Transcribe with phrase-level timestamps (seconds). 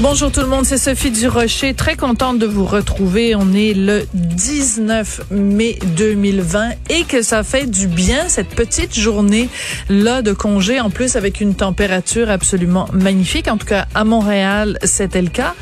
[0.00, 1.74] Bonjour tout le monde, c'est Sophie Durocher.
[1.74, 3.34] Très contente de vous retrouver.
[3.34, 9.48] On est le 19 mai 2020 et que ça fait du bien cette petite journée
[9.88, 13.48] là de congé en plus avec une température absolument magnifique.
[13.48, 15.56] En tout cas, à Montréal, c'était le cas.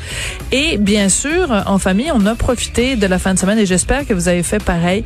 [0.51, 4.05] Et bien sûr, en famille, on a profité de la fin de semaine et j'espère
[4.05, 5.03] que vous avez fait pareil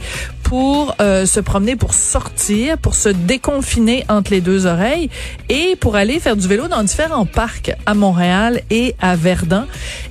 [0.52, 5.10] pour euh, se promener, pour sortir, pour se déconfiner entre les deux oreilles
[5.48, 9.66] et pour aller faire du vélo dans différents parcs à Montréal et à Verdun.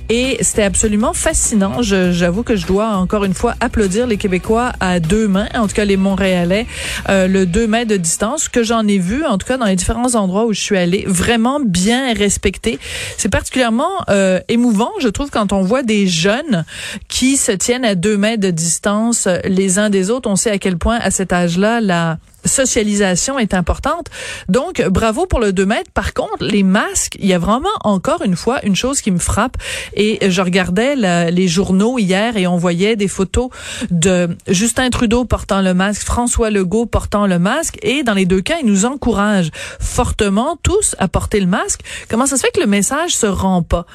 [0.09, 1.83] Et c'était absolument fascinant.
[1.83, 5.75] J'avoue que je dois encore une fois applaudir les Québécois à deux mains, en tout
[5.75, 6.65] cas les Montréalais,
[7.07, 9.75] euh, le deux mètres de distance que j'en ai vu, en tout cas dans les
[9.75, 12.79] différents endroits où je suis allée, vraiment bien respecté.
[13.17, 16.65] C'est particulièrement euh, émouvant, je trouve, quand on voit des jeunes
[17.09, 20.30] qui se tiennent à deux mètres de distance les uns des autres.
[20.31, 24.07] On sait à quel point à cet âge-là, la socialisation est importante.
[24.47, 25.91] Donc, bravo pour le 2 mètres.
[25.93, 29.19] Par contre, les masques, il y a vraiment encore une fois une chose qui me
[29.19, 29.57] frappe.
[29.93, 30.95] Et je regardais
[31.31, 33.49] les journaux hier et on voyait des photos
[33.89, 37.77] de Justin Trudeau portant le masque, François Legault portant le masque.
[37.83, 41.81] Et dans les deux cas, ils nous encouragent fortement tous à porter le masque.
[42.09, 43.85] Comment ça se fait que le message se rend pas?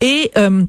[0.00, 0.64] Et euh,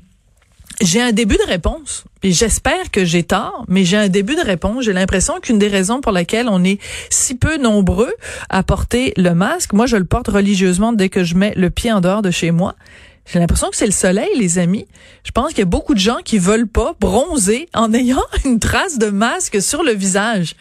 [0.82, 2.06] j'ai un début de réponse.
[2.24, 4.86] Et j'espère que j'ai tort, mais j'ai un début de réponse.
[4.86, 8.14] J'ai l'impression qu'une des raisons pour laquelle on est si peu nombreux
[8.50, 11.92] à porter le masque, moi je le porte religieusement dès que je mets le pied
[11.92, 12.76] en dehors de chez moi.
[13.32, 14.88] J'ai l'impression que c'est le soleil, les amis.
[15.24, 18.60] Je pense qu'il y a beaucoup de gens qui veulent pas bronzer en ayant une
[18.60, 20.56] trace de masque sur le visage.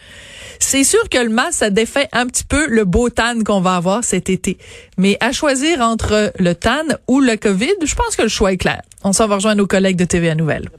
[0.59, 3.75] C'est sûr que le masque, ça défait un petit peu le beau tan qu'on va
[3.75, 4.57] avoir cet été.
[4.97, 8.57] Mais à choisir entre le tan ou le COVID, je pense que le choix est
[8.57, 8.81] clair.
[9.03, 10.69] On s'en va rejoindre nos collègues de TVA Nouvelle.